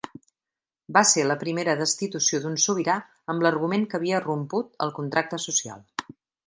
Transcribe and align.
Va 0.97 1.03
ser 1.09 1.25
la 1.31 1.35
primera 1.43 1.75
destitució 1.83 2.41
d'un 2.47 2.57
sobirà 2.65 2.97
amb 3.35 3.47
l'argument 3.47 3.87
que 3.93 4.01
havia 4.01 4.25
romput 4.27 4.85
el 4.87 4.97
contracte 5.01 5.45
social. 5.49 5.91